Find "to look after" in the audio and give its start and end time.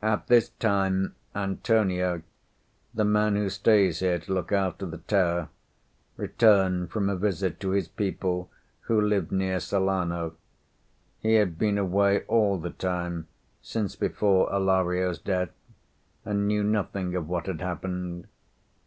4.18-4.86